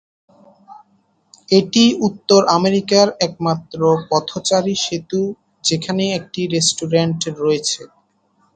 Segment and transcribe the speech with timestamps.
[1.51, 5.21] এটি উত্তর আমেরিকার একমাত্র পথচারী সেতু
[5.63, 7.81] যেখানে একটি রেস্টুরেন্ট রয়েছে।